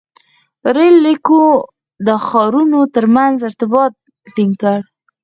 •رېل 0.75 0.95
لیکو 1.07 1.43
د 2.07 2.09
ښارونو 2.25 2.79
تر 2.95 3.05
منځ 3.15 3.37
ارتباط 3.49 3.93
ټینګ 4.35 4.53
کړ. 4.61 4.79